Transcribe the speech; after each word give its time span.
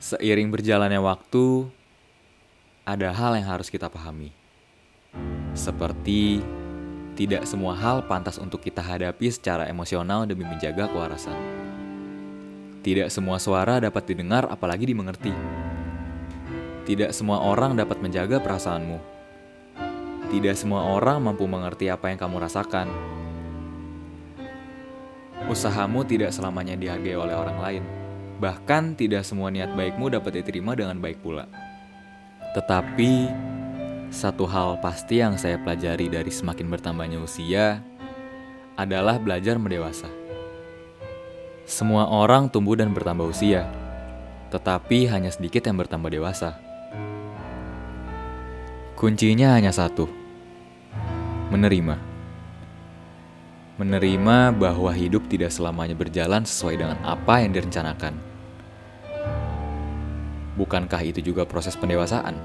Seiring 0.00 0.48
berjalannya 0.48 0.96
waktu, 0.96 1.68
ada 2.88 3.12
hal 3.12 3.36
yang 3.36 3.52
harus 3.52 3.68
kita 3.68 3.92
pahami. 3.92 4.32
Seperti 5.52 6.40
tidak 7.20 7.44
semua 7.44 7.76
hal 7.76 8.08
pantas 8.08 8.40
untuk 8.40 8.64
kita 8.64 8.80
hadapi 8.80 9.28
secara 9.28 9.68
emosional 9.68 10.24
demi 10.24 10.48
menjaga 10.48 10.88
kewarasan. 10.88 11.36
Tidak 12.80 13.12
semua 13.12 13.36
suara 13.36 13.76
dapat 13.76 14.08
didengar 14.08 14.48
apalagi 14.48 14.88
dimengerti. 14.88 15.36
Tidak 16.88 17.12
semua 17.12 17.44
orang 17.44 17.76
dapat 17.76 18.00
menjaga 18.00 18.40
perasaanmu. 18.40 18.96
Tidak 20.32 20.56
semua 20.56 20.96
orang 20.96 21.20
mampu 21.20 21.44
mengerti 21.44 21.92
apa 21.92 22.08
yang 22.08 22.16
kamu 22.16 22.40
rasakan. 22.40 22.88
Usahamu 25.44 26.08
tidak 26.08 26.32
selamanya 26.32 26.72
dihargai 26.72 27.20
oleh 27.20 27.36
orang 27.36 27.60
lain. 27.60 27.99
Bahkan 28.40 28.96
tidak 28.96 29.28
semua 29.28 29.52
niat 29.52 29.76
baikmu 29.76 30.08
dapat 30.08 30.40
diterima 30.40 30.72
dengan 30.72 30.96
baik 30.96 31.20
pula. 31.20 31.44
Tetapi 32.56 33.28
satu 34.08 34.48
hal 34.48 34.80
pasti 34.80 35.20
yang 35.20 35.36
saya 35.36 35.60
pelajari 35.60 36.08
dari 36.08 36.32
semakin 36.32 36.66
bertambahnya 36.72 37.20
usia 37.20 37.84
adalah 38.80 39.20
belajar 39.20 39.60
mendewasa. 39.60 40.08
Semua 41.68 42.08
orang 42.08 42.48
tumbuh 42.48 42.74
dan 42.80 42.96
bertambah 42.96 43.28
usia, 43.28 43.68
tetapi 44.48 45.06
hanya 45.06 45.28
sedikit 45.28 45.68
yang 45.68 45.76
bertambah 45.76 46.08
dewasa. 46.08 46.56
Kuncinya 48.96 49.52
hanya 49.52 49.70
satu: 49.70 50.08
menerima. 51.52 52.08
Menerima 53.76 54.52
bahwa 54.56 54.90
hidup 54.96 55.28
tidak 55.28 55.52
selamanya 55.52 55.94
berjalan 55.94 56.42
sesuai 56.48 56.74
dengan 56.80 56.98
apa 57.04 57.44
yang 57.44 57.52
direncanakan. 57.52 58.29
Bukankah 60.60 61.00
itu 61.00 61.24
juga 61.24 61.48
proses 61.48 61.72
pendewasaan? 61.72 62.36